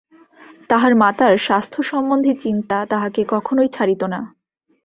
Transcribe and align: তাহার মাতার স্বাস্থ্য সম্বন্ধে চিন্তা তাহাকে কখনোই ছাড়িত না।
তাহার 0.69 0.93
মাতার 0.95 1.33
স্বাস্থ্য 1.37 1.79
সম্বন্ধে 1.83 2.31
চিন্তা 2.35 2.77
তাহাকে 2.85 3.21
কখনোই 3.29 3.69
ছাড়িত 3.69 4.01
না। 4.03 4.19